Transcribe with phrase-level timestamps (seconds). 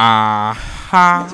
[0.00, 0.56] 啊
[0.88, 1.26] 哈。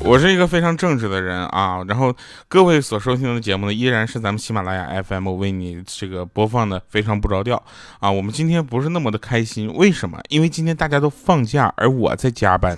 [0.00, 2.14] 我是一个非常正直的人啊，然后
[2.46, 7.60] 各位所收听的节目呢，依然是咱们喜马拉雅 FM 为你这个播放的非常不着调
[7.98, 8.08] 啊。
[8.08, 10.20] 我们今天不是那么的开心，为什么？
[10.28, 12.76] 因为今天大家都放假，而我在加班，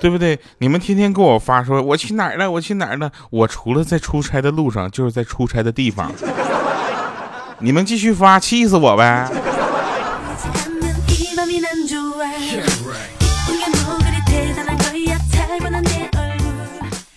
[0.00, 0.38] 对不对？
[0.58, 6.10] 你们天天给我发说我去哪儿了，我去哪儿了，我除了在出差的路上，就是在出差的地方。
[7.58, 9.28] 你们继续发，气死我呗。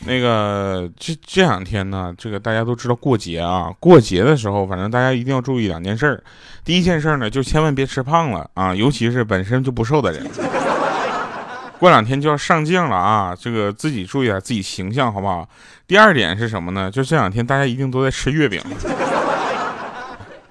[0.06, 6.22] 那个这这两天呢，这个大家都知道过节啊，过节的时候，反正大家一定要注意两件事儿。
[6.66, 10.26] 第一件事儿呢，就千万别吃胖了啊，尤其是本身就不瘦的人。
[11.80, 15.48] 过两天就要上镜了啊，这个自己注意点自己形象，好不好？
[15.86, 16.90] 第二点是什么呢？
[16.90, 18.62] 就这两天大家一定都在吃月饼，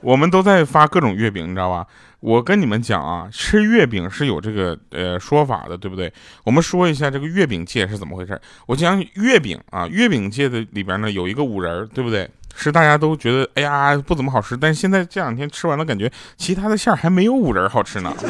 [0.02, 1.86] 我们都在发各种月饼，你知道吧？
[2.20, 6.12] 我跟你们讲啊，吃月饼是有这个呃说法的，对不对？
[6.44, 8.40] 我们说一下这个月饼界是怎么回事。
[8.66, 12.28] 我讲月饼啊，月饼界的里边呢有一个五仁，对不对？
[12.54, 18.14] 是大家都觉得哎呀不怎么好吃，但是现在这两天吃完了，感觉其他的馅儿还没有五仁好吃呢。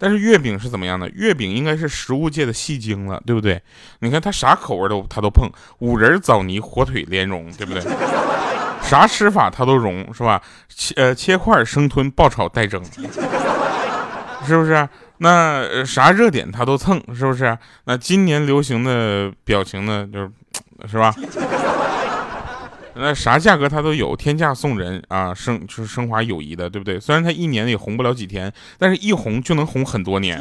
[0.00, 1.10] 但是月饼是怎么样的？
[1.10, 3.60] 月饼应该是食物界的戏精了，对不对？
[3.98, 7.82] 你看它啥口味都它都碰，五仁、枣泥、火腿莲蓉，对不对？
[8.88, 10.40] 啥吃法它都融，是吧？
[10.68, 12.82] 切呃切块生吞爆炒带蒸，
[14.46, 14.88] 是不是？
[15.18, 17.56] 那啥热点他都蹭，是不是？
[17.84, 20.30] 那今年流行的表情呢，就是
[20.88, 21.14] 是吧？
[23.00, 26.98] 那啥价格他都有，天价送人啊，升就是升华友谊的，对不对？
[26.98, 30.40] 虽然他一年也红不了几天，但是一红就能红很多年。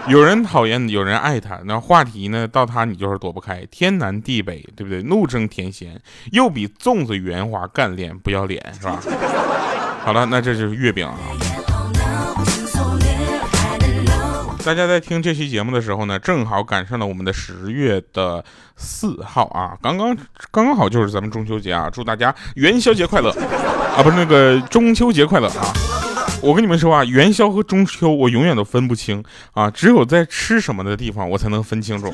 [0.08, 2.48] 有人讨厌，有人爱他，那话题呢？
[2.48, 5.02] 到他你就是躲不开，天南地北，对不对？
[5.02, 6.00] 怒争甜咸，
[6.32, 8.98] 又比粽子圆滑干练，不要脸是吧？
[10.02, 11.14] 好了，那这就是月饼啊。
[14.64, 18.44] 大家在听这期节目的时候呢，正好赶上了我们的十月的
[18.76, 20.16] 四号啊，刚刚
[20.50, 23.30] 刚刚好就是咱们中秋节啊，祝大家元宵节快乐
[23.96, 25.72] 啊，不是那个中秋节快乐啊。
[26.42, 32.10] 我跟你们说啊，元宵和中秋我永远都分不清啊，只有在吃什么的地方我才能分清楚，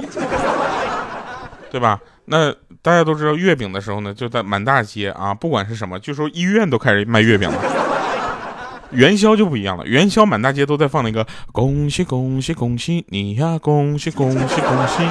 [1.71, 2.01] 对吧？
[2.25, 7.57] 那大家都知道月饼的时候呢，就在满大街啊，不管是什么，据说医院都开始卖月饼了。
[8.91, 15.05] 元宵就不一样了，元宵满大街都在放那个恭喜恭喜恭喜你呀，恭喜恭喜恭喜。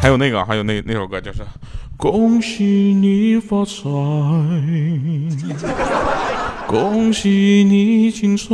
[0.00, 1.40] 还有那个，还有那那首歌就是
[1.96, 3.72] 恭喜你发财。
[6.70, 8.44] 恭喜你精彩，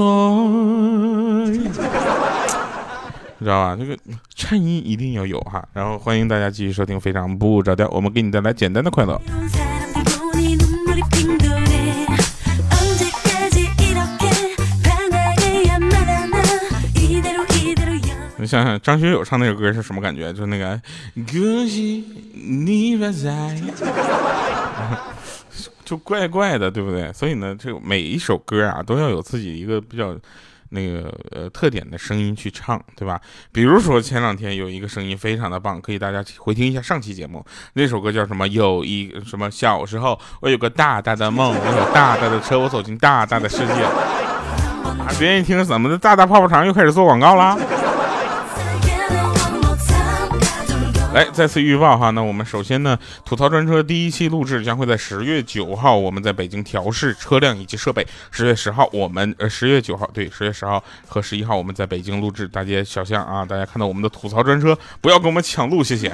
[3.39, 3.77] 知道吧？
[3.79, 3.95] 这个
[4.35, 5.63] 衬衣一定要有哈。
[5.75, 9.21] 然后欢迎大家继续收听《非常不着调》，我们给你带来简单的快乐。
[18.39, 20.33] 你想想，张学友唱那首歌是什么感觉？
[20.33, 20.81] 就是那个
[21.15, 22.03] 恭喜
[22.33, 23.61] 你发财。
[25.87, 27.11] 就怪怪的，对不对？
[27.13, 30.17] 所以呢，这每一首歌啊，都要有自己一个比较
[30.71, 33.21] 那个呃特点的声音去唱，对吧？
[33.53, 38.49] 比如说前两天有一个声音非常的棒，可以大家回听一下上期节目，那首歌叫什么？
[38.49, 39.49] 有一什么？
[39.49, 43.73] 小时候我有个大大的梦，我有大大的车，我走进大大的世界。
[43.73, 47.57] 啊，别人一听怎么的，大大泡泡糖又开始做广告了？
[51.17, 58.07] 来，再次预报哈，那我们首先呢，吐槽专车第一期录制将会在十月九号，我们在北京调试车辆以及设备。
[58.31, 66.13] 十月十号，我们呃十月九号对，十月十号和十一号我们在北京录制大街小巷啊，大家看到我们的吐槽专车，不要跟我们抢路，谢谢。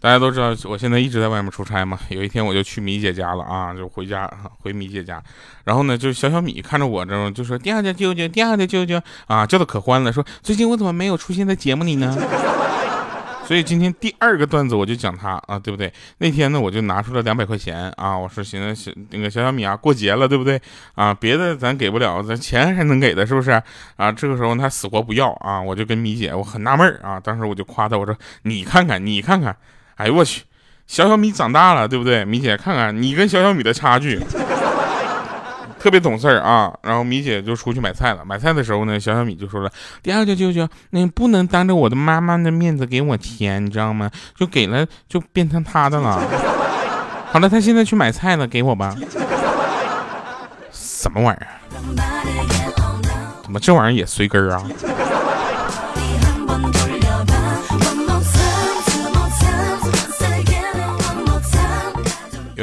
[0.00, 1.98] 大家都知道，我现在一直在外面出差嘛。
[2.08, 4.28] 有一天我就去米姐家了啊，就回家
[4.60, 5.22] 回米姐家。
[5.64, 12.16] 然后呢，就小小米看着我这种，就说：“第二的舅舅，第二的舅舅啊，叫的可欢了。”说：“最近我怎么没有出现在节目里呢？”
[13.44, 15.92] 所以今天第二个段子我就讲他啊，对不对？
[16.18, 20.58] 那天呢，我就拿出了两百块钱啊，我说：“行，小那个小小米啊，过节了，对不对？
[20.94, 23.50] 啊，别的咱给不了，咱钱还能给的，是不是？
[23.96, 29.54] 啊，这个时候他死活不要啊，我就跟米姐，我很纳闷啊，当时我就夸他，我说：你看看，你看看。”
[30.00, 30.42] 哎呦我去，
[30.86, 32.24] 小小米长大了，对不对？
[32.24, 34.18] 米姐看看你跟小小米的差距，
[35.78, 36.72] 特别懂事儿啊。
[36.82, 38.24] 然后米姐就出去买菜了。
[38.24, 39.70] 买菜的时候呢，小小米就说了
[40.02, 44.10] ：“第二个舅舅，你不能当着我的妈妈的面子给我钱，你知道吗？
[44.34, 46.18] 就给了就变成他的了。”
[47.30, 48.96] 好了，他现在去买菜了，给我吧。
[50.72, 51.46] 什么玩意儿？
[53.42, 54.64] 怎么这玩意儿也随根儿啊？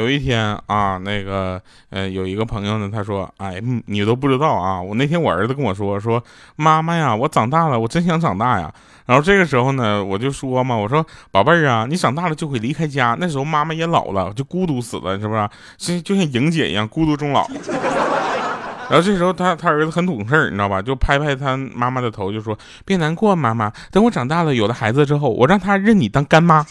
[0.08, 1.60] 有一天啊，那个
[1.90, 6.22] 呃，有一个朋友呢，他说：“哎，你都不知道啊，我那天我儿子跟我说说，
[6.56, 8.72] 妈妈呀，我长大了，我真想长大呀。”
[9.04, 15.48] 然后这个时候呢，我就说嘛，我说宝贝儿啊，你长大了就会离开家，那时候妈妈也老了，就孤独死了，是不是？
[15.76, 17.46] 就就像莹姐一样，孤独终老。
[18.88, 20.80] 然后这时候他他儿子很懂事儿，你知道吧？
[20.80, 26.64] 就拍拍他妈妈的头，就说：“别难过，妈妈，等我长大了有了孩子之后，我让他认你当干妈。”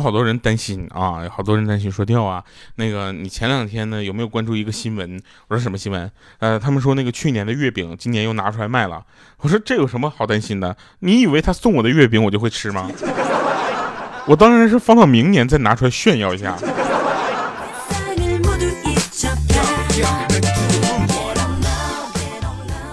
[0.00, 2.42] 好多人担心啊，有好多人担心说掉啊。
[2.76, 5.20] 那个，你前两天呢有没有关注一个新闻？
[5.48, 6.10] 我说什么新闻？
[6.38, 9.04] 呃，他们说那个去年的月饼今年又拿出来卖了。
[9.38, 10.76] 我说这有什么好担心的？
[11.00, 12.90] 你以为他送我的月饼我就会吃吗？
[14.26, 16.56] 我当然是放到明年再拿出来炫耀一下。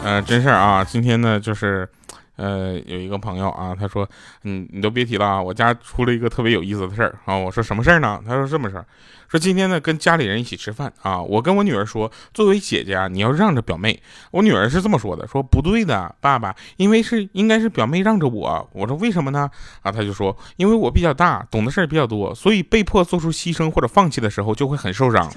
[0.03, 1.87] 呃，真事儿啊，今天呢就是。
[2.37, 4.07] 呃，有一个朋友啊，他说，
[4.43, 7.35] 嗯，你都别提了啊，我家出了一个特别有意思的事儿啊。
[7.35, 8.21] 我说什么事儿呢？
[8.25, 8.85] 他说这么事儿，
[9.27, 14.01] 说今天呢跟家里人一起吃饭啊，我跟我女儿说，作为姐姐啊，你要让着表妹。
[14.31, 18.69] 我女儿是这么说的，说不对的，爸爸，因为是应该是表妹让着我。
[18.71, 19.49] 我说为什么呢？
[19.81, 25.27] 啊，他就说，因为我比较大，懂的事儿比较多，所以被迫做出牺牲或者放弃的时候就会很受伤。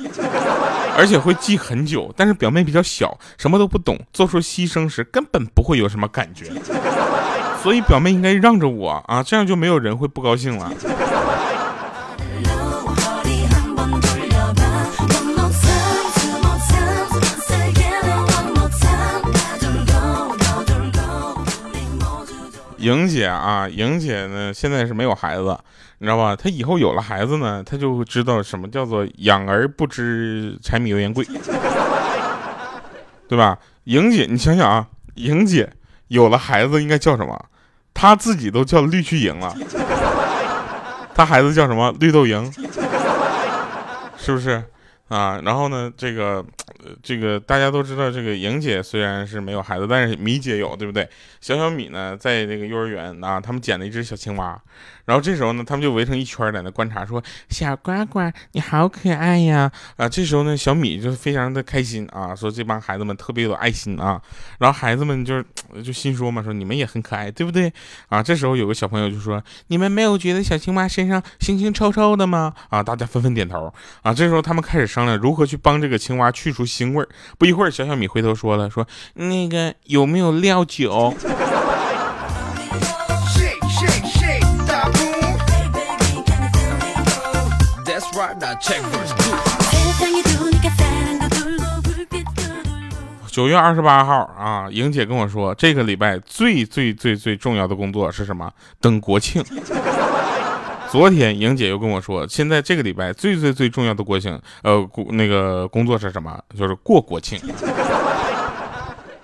[0.97, 6.47] 而且会记很久，但是表妹比较小，什么都不懂，做出牺牲时根本不会有什么感觉，
[7.63, 10.71] 所以表妹应该让着我啊，这样就没有人会不高兴了。
[22.81, 25.59] 莹姐啊，莹姐呢，现在是没有孩子，
[25.99, 26.35] 你知道吧？
[26.35, 31.25] 她以后有了孩子呢，她就知道什么叫做养儿不知柴米油盐贵，
[33.29, 33.59] 对吧？
[33.85, 35.71] 莹姐，你想想啊，莹姐
[36.09, 37.39] 有了孩子应该叫什么？
[37.93, 39.55] 她自己都叫绿去莹了，
[41.15, 41.95] 她孩子叫什么？
[42.01, 42.51] 绿豆莹，
[44.17, 44.63] 是不是？
[45.09, 46.43] 啊，然后呢，这个，
[47.03, 51.09] 这个大家都知道，这个莹姐虽然是没有孩子，但是米姐有，对不对？
[51.41, 54.61] 小小米呢，在这个幼儿园啊，他们捡了一只小青蛙。
[55.07, 58.21] 然后这时候呢，他们就围成一圈在那观察，说：“小呱呱，
[58.53, 64.21] 你好可爱呀！”啊，这时候呢，小米就非常的开心啊，说这帮孩子们特别有爱心啊。
[64.59, 65.45] 然后孩子们就是
[65.83, 67.73] 就心说嘛，说你们也很可爱，对不对？
[68.09, 73.73] 啊，这时候有个小朋友就说：“你们没有觉得小青蛙身上腥腥臭臭的吗？”啊，大家纷纷点头。
[74.03, 77.09] 啊，这时候他们开始商量如何去帮这个青蛙去除腥味儿。
[77.37, 81.13] 不一会儿，小小米回头说了：“说那个有没有料酒？”
[93.31, 98.51] 九月二十八号啊，莹姐跟我说，这个礼拜最最最最重要的工作是什么？
[98.81, 99.43] 等国庆。
[100.91, 106.37] 昨天莹姐又跟我说，现在这个礼拜最最最重要的国庆，呃，那个工作是什么？
[106.59, 107.41] 就是过国庆。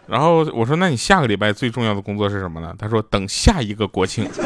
[0.07, 2.73] 然后我说，那你下个礼拜最重要的工作是什么呢？
[2.79, 4.31] 她说，等下一个国庆。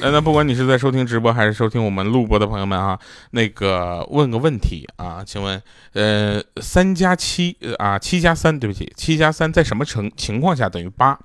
[0.00, 2.98] 那那不管你是在收听直播还是收听我们录播的朋友们啊，
[3.30, 5.62] 那个问个问题啊，请问，
[5.92, 11.18] 呃，三加七啊，七加三，对不起，七加三在什么情情况下等于八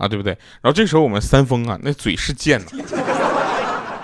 [0.00, 0.32] 啊，对不对？
[0.62, 2.72] 然后这时候我们三丰啊，那嘴是贱的，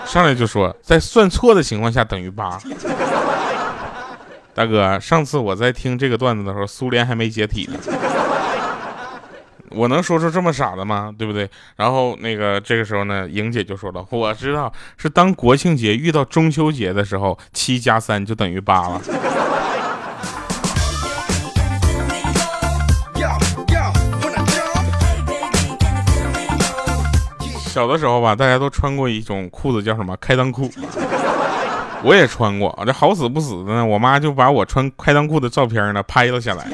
[0.05, 2.57] 上来就说在算错的情况下等于八。
[4.53, 7.79] 大哥，上次我在听这个段子的时候，苏联还没解体呢。
[9.71, 11.13] 我能说出这么傻的吗？
[11.15, 11.47] 对不对？
[11.75, 19.01] 然后那个这个时候呢，莹姐就说了：“我知道是当国庆节遇到中秋节的时候，七加三就等于八了。”
[27.77, 30.67] 小的时候吧，大家都穿过一种裤子，叫什么开裆裤？
[32.01, 36.67] 我也穿过，这好死不死的呢，我妈就把我穿开裆裤的照片呢拍了下来。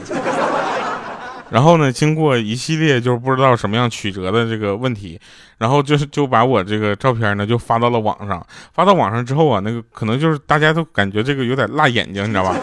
[1.50, 5.20] 然后呢，经过一系列就是不知道什么样曲折的这个问题，
[5.58, 8.42] 然后就是就把我这个照片呢就发到了网上。
[8.74, 12.56] 发到网上之后啊，那个可能就是大家都感觉这个有点辣眼睛，你知道吧？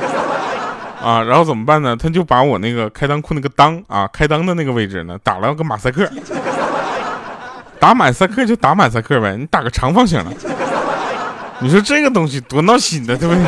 [1.05, 1.95] 啊，然后怎么办呢？
[1.95, 6.11] 他就把我那个开裆裤那个裆啊，开裆的那个位置呢，打了个马赛克。
[7.81, 10.31] 打马赛克就打马赛克呗，你打个长方形的，
[11.61, 13.43] 你说这个东西多闹心的，对不对？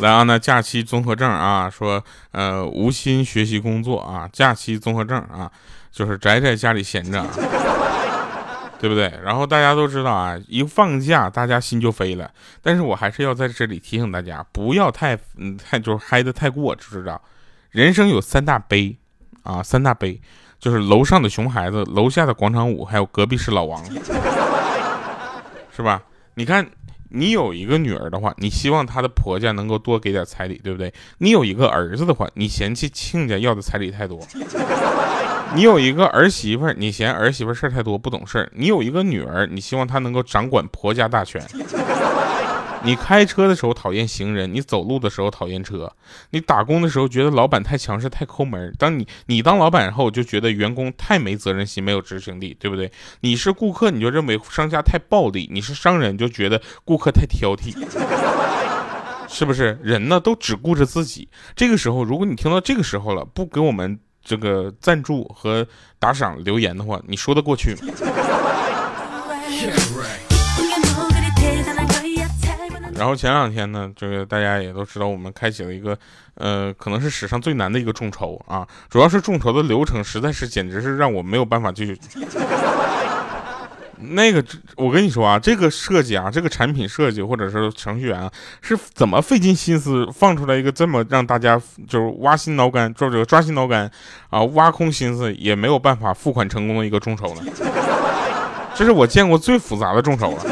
[0.00, 5.50] 来啊，那假期综合症啊，说呃无心学习工作啊，假期综合症啊，
[5.92, 7.22] 就是宅在家里闲着，
[8.78, 9.12] 对不对？
[9.22, 12.30] 然后大家都知道啊，一放假大家心就飞了。
[12.62, 17.20] 但是我还是要在这里提醒大家，不要太嗯太就是嗨的太过，知道？
[17.70, 18.96] 人生有三大悲
[19.42, 20.20] 啊，三大悲
[20.58, 23.84] 就是楼上的熊孩子，楼下的广场舞，还有隔壁是老王，
[25.74, 26.02] 是吧？
[26.34, 26.66] 你看。
[27.10, 30.92] 你有一个女儿的话，你希望她的婆家能够多给点彩礼，对不对？
[31.16, 34.20] 你有一个儿子的话，你嫌弃亲家要的彩礼太多。
[35.54, 38.50] 你有一个儿媳妇，你嫌儿媳妇事儿太多，不懂事儿。
[38.54, 41.42] 你有一个女儿，你希望她能够掌管婆家大权。
[42.84, 45.90] 你开车的时候讨厌行人，你走路的时候讨厌车，
[46.30, 48.72] 你打工的时候觉得老板太强势太抠门。
[48.78, 52.92] 当你你当老板后，就觉得员工太没责任心没有执行力，对不对？
[53.20, 57.74] 你是顾客，你就认为商家太暴力；你是商人，就觉得顾客太挑剔，
[59.28, 59.76] 是不是？
[59.82, 61.28] 人呢都只顾着自己。
[61.56, 65.66] 这个时候，如果你听到这个时候了，不给我们这个赞助和
[65.98, 67.80] 打赏留言的话，你说得过去吗？
[72.94, 75.96] 然后前两天呢，这个大家也都知道，我们开启了一个，
[76.34, 78.66] 呃，可能是史上最难的一个众筹啊。
[78.90, 81.96] 主要是众筹的流程实在是简直是让我没有办法继续。
[84.00, 84.44] 那个，
[84.76, 93.90] 我跟你说啊，这个设计啊，这个产品设计或者是程序员啊，是怎么费尽心思放出来一个这么让大家就是挖心挠肝，就这个抓心挠肝
[94.30, 97.42] 啊，挖空心思也没有办法付款成功的一个众筹呢？
[98.74, 100.44] 这是我见过最复杂的众筹了。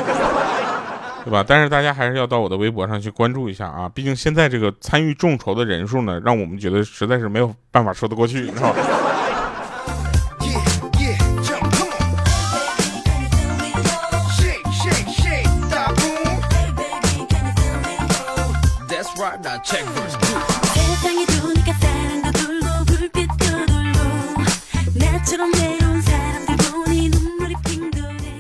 [1.25, 1.45] 对吧？
[1.45, 3.91] 但是大家还是要到我的微博上去关注一下啊！
[3.93, 8.79] 毕竟现在这个参与众筹的人数呢，让我们觉得实在是没有办法说得过去，你知道吧？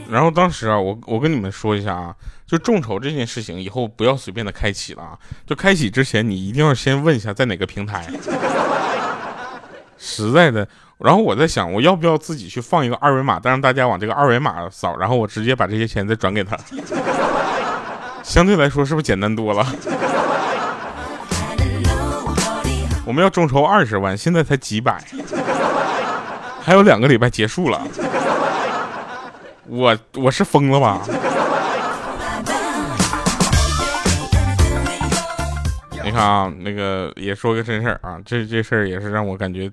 [0.08, 2.14] 然后当时啊，我我跟你们说一下啊。
[2.46, 5.18] 就众筹这件事情，以后不要随便的开启了啊！
[5.44, 8.06] 就开启之前，你一定要先问一下在哪个平台。
[9.98, 10.68] 实在的，
[10.98, 16.56] 然后我在想，我要不要自己去放一个二维码，再让大家往这个二维码扫，然后我直接把这些钱再转给他。
[18.22, 19.66] 相对来说，是不是简单多了？
[23.06, 25.00] 我们要众筹二十万，现在才几百，
[26.60, 27.80] 还有两个礼拜结束了。
[29.68, 31.02] 我我是疯了吧？
[36.04, 39.70] 你看啊，那个也说个真事儿啊，这这事儿也是让我感觉，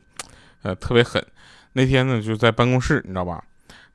[0.62, 1.24] 呃，特别狠。
[1.74, 3.44] 那天呢，就在办公室，你知道吧？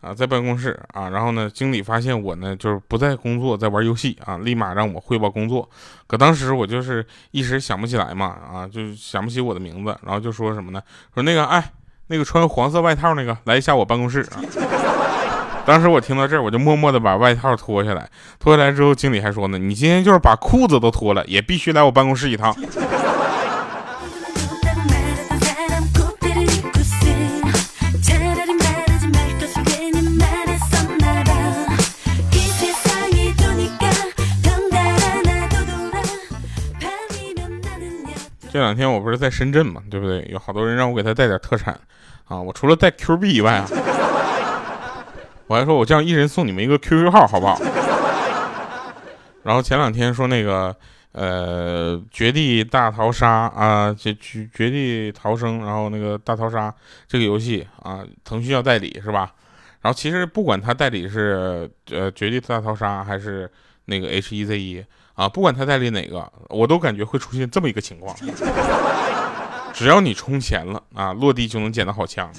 [0.01, 5.69] 啊，在办公室啊，然后呢，经理发现我呢，就是不在工作，在玩游戏啊，立马让我汇报工作。
[6.07, 10.81] 可当时我就是一时想不起来嘛，啊，就想不起我的名字，然后就说什么呢？
[11.13, 11.73] 说那个，哎，
[12.07, 14.41] 那个穿黄色外套那个，来一下我办公室啊。
[15.67, 18.09] 当时我听到这儿，我就默默的把外套脱下来。
[18.39, 22.55] 脱下来之后，经理还说呢：“你今天就是把裤子都脱了，也必须来我办公室一趟。”
[38.69, 40.29] 两天我不是在深圳嘛，对不对？
[40.31, 41.79] 有好多人让我给他带点特产
[42.27, 42.41] 啊。
[42.41, 43.67] 我除了带 Q 币以外啊。
[45.47, 47.59] 我还说，我这样一人送你们一个 QQ 号，好不好？
[49.45, 50.77] 然后前两天说那个，
[51.13, 56.75] 呃，绝地大逃杀啊，绝绝绝地逃生，然后那个大逃杀
[57.07, 59.33] 这个游戏啊，腾讯要代理是吧？
[59.81, 63.51] 然后其实不管他代理是呃绝地大逃杀还是
[63.89, 68.15] 那个 H 一 Z 一啊，不管他代理哪个，我都感觉会出现这么一个情况：
[69.75, 72.31] 只要你充钱了啊，落地就能捡到好枪。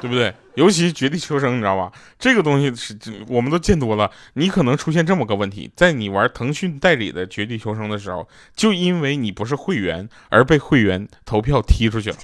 [0.00, 0.32] 对不对？
[0.54, 1.92] 尤其绝地求生，你知道吧？
[2.18, 2.96] 这个东西是
[3.28, 4.10] 我们都见多了。
[4.32, 12.16] 你可能出现这么个问题，在你玩腾讯代理的绝地求生的时候，就因为你不是会员而被会员投票踢出去了。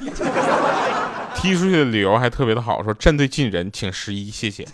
[1.35, 4.67] 踢出去的理由还特别的好，说战队进人，请十一，谢谢。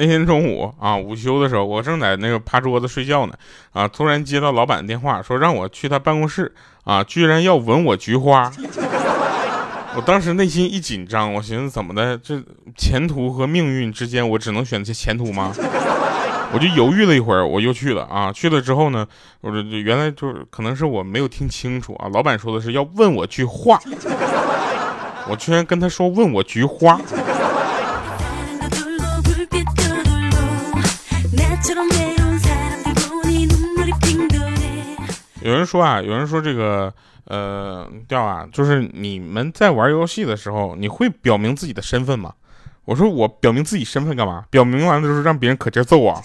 [0.00, 3.32] 那天中午啊，午休的时候，我正在那个趴桌子睡觉呢，
[3.72, 8.48] 啊，突然接到老板的电话，说让我去他办公室，啊，居然要吻我菊花。
[9.96, 12.40] 我当时内心一紧张，我寻思怎么的，这
[12.76, 15.52] 前途和命运之间，我只能选择前途吗？
[16.52, 18.32] 我就犹豫了一会儿，我又去了啊。
[18.32, 19.06] 去了之后呢，
[19.42, 23.78] 我说原来就是可能是我没有听清楚啊，老板说的是要问我句话。
[25.28, 26.98] 我居然跟他说问我菊花。
[35.42, 36.92] 有人说啊，有人说这个
[37.24, 42.32] 呃调啊，就是你们在玩游戏的时候，你会表明自己的身份吗？
[42.88, 44.42] 我说我表明自己身份干嘛？
[44.48, 46.22] 表明完了之后让别人可劲揍我，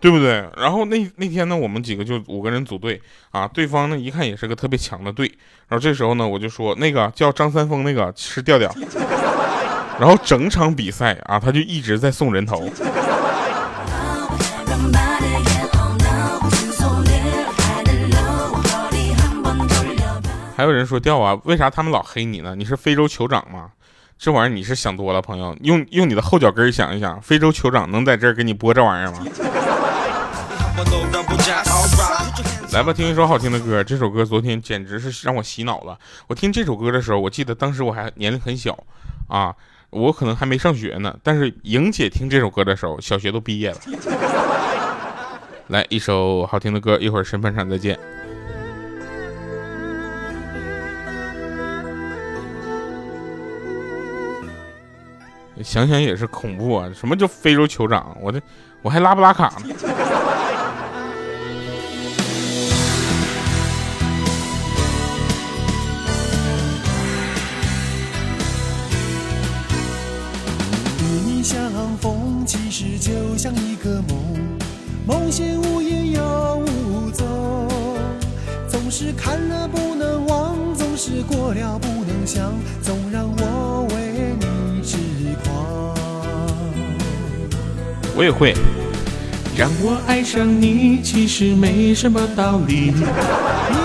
[0.00, 0.44] 对不对？
[0.56, 3.00] 然后那那天呢，我们几个就五个人组队
[3.30, 5.28] 啊，对方呢一看也是个特别强的队，
[5.68, 8.68] 然后这时候呢我就说那个叫张三丰那个是调调，
[10.00, 12.68] 然后整场比赛啊他就一直在送人头。
[20.56, 22.56] 还有人说调啊，为啥他们老黑你呢？
[22.56, 23.70] 你是非洲酋长吗？
[24.18, 25.56] 这玩意儿你是想多了，朋友。
[25.62, 29.24] 用用你的后脚跟想一想，非洲酋长能在这儿给你播这玩意儿吗？
[32.72, 33.82] 来吧，听一首好听的歌。
[33.82, 35.96] 这首歌昨天简直是让我洗脑了。
[36.26, 38.76] 我听这首歌的时候，我记得当时我还年龄很小
[39.28, 39.54] 啊，
[39.90, 41.16] 我可能还没上学呢。
[41.22, 43.76] 但是莹姐听这首歌的时候，小学都毕业了。
[45.68, 47.96] 来一首好听的歌，一会儿审判场再见。
[55.62, 56.88] 想想也是恐怖啊！
[56.94, 58.16] 什么叫非洲酋长？
[58.20, 58.40] 我这
[58.80, 59.74] 我还拉不拉卡呢？
[71.00, 71.58] 与你相
[72.00, 74.58] 逢，其实就像一个梦，
[75.06, 77.26] 梦醒无影又无踪，
[78.68, 83.47] 总是看了不能忘，总是过了不能想，总让我
[88.18, 88.52] 我也会，
[89.56, 92.90] 让我爱上你，其实没什么道理。
[92.90, 92.98] 明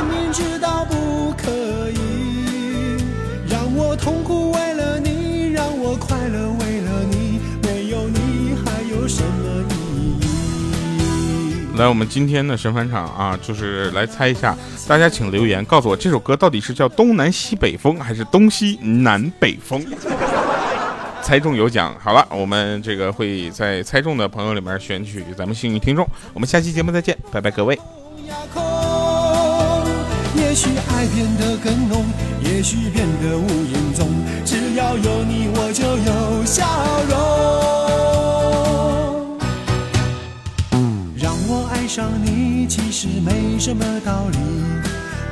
[0.10, 1.52] 明知道不可
[1.92, 2.98] 以，
[3.48, 11.78] 让我痛苦为了你，让我快乐为了你，没有你还有什么意义？
[11.78, 19.86] 来，我们今天的神返场啊，就是来猜一下，大家请留言告诉我，这首歌到底是叫东南西北风，还是东西南北风？
[21.24, 26.06] 猜中有奖，好了，我们这个会在猜中的朋友里面选取咱们幸运听众。
[26.34, 27.80] 我们下期节目再见，拜拜，各位。
[30.36, 32.06] 也许爱变得更浓，
[32.42, 34.08] 也许变得无影踪，
[34.46, 36.68] 只要有你，我就有笑
[37.10, 37.18] 容。
[41.18, 44.38] 让我爱上你，其实没什么道理，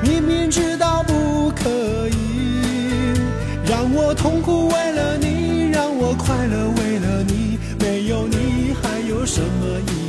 [0.02, 1.68] 明明知道不可
[2.08, 2.14] 以，
[3.64, 5.31] 让我痛苦为了你。
[6.14, 10.01] 快乐为了你，没有你还有什么意义？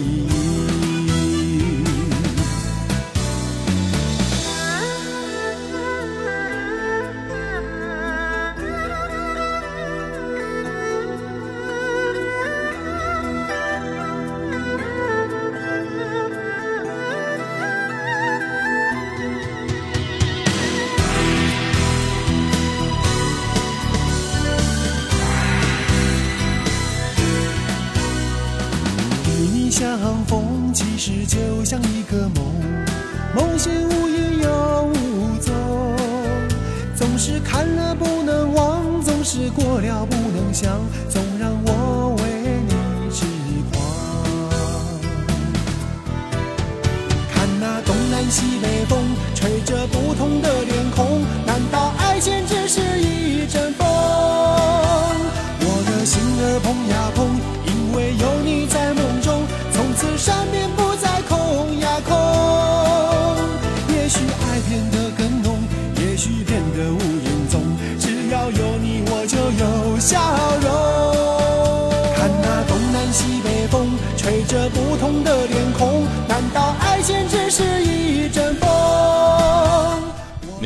[32.14, 32.43] 就像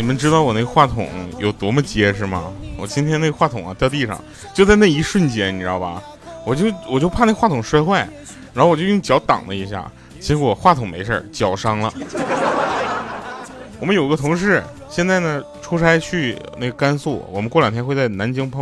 [0.08, 1.06] 你们知道我那个话筒
[1.38, 2.46] 有多么结实吗？
[2.78, 4.17] 我今天那个话筒啊掉地上，
[4.54, 6.02] 就在那一瞬间，你知道吧？
[6.46, 8.08] 我就我就怕那话筒摔坏。
[8.54, 9.91] 然后我就用脚挡了一下，
[10.22, 11.93] 结果话筒没事脚伤了。
[13.82, 18.62] 我们有个同事现在呢出差去那个甘肃，我们过两天会在南京碰。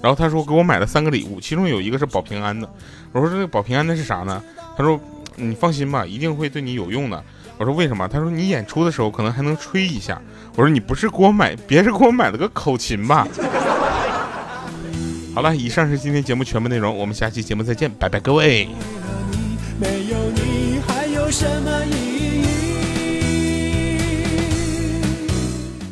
[0.00, 2.70] 然后他说给我买了三个礼物，其中有一个是保平安的。
[3.10, 4.40] 我说这个保平安的是啥呢？
[4.76, 5.00] 他说
[5.34, 7.20] 你放心吧，一定会对你有用的。
[7.58, 8.06] 我说为什么？
[8.06, 10.20] 他说你演出的时候可能还能吹一下。
[10.54, 13.26] 我说你不是给我买，别是给我买了个口琴吧？
[15.34, 18.68] 好了，以上是今天节目全部内容，我们下期节目再见，拜拜，各位。
[19.78, 21.90] 没有你，还有什么意
[22.42, 22.46] 义？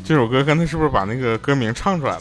[0.05, 2.20] 这首歌刚才是不是把那个歌名唱出来了？